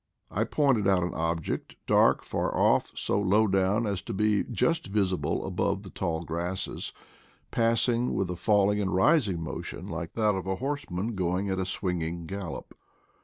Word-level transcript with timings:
I 0.31 0.45
pointed 0.45 0.87
out 0.87 1.03
an 1.03 1.13
object, 1.13 1.75
dark, 1.85 2.23
far 2.23 2.57
off, 2.57 2.91
so 2.95 3.21
low 3.21 3.45
down 3.45 3.85
as 3.85 4.01
to 4.01 4.13
be 4.13 4.43
just 4.45 4.87
visible 4.87 5.45
above 5.45 5.83
the 5.83 5.91
tall 5.91 6.23
grasses, 6.23 6.91
passing 7.51 8.15
with 8.15 8.27
a 8.31 8.35
falling 8.35 8.81
and 8.81 8.91
rising 8.91 9.43
motion 9.43 9.85
like 9.85 10.13
that 10.13 10.33
of 10.33 10.47
a 10.47 10.55
horseman 10.55 11.13
going 11.13 11.51
at 11.51 11.59
a 11.59 11.67
swinging 11.67 12.25
gallop. 12.25 12.75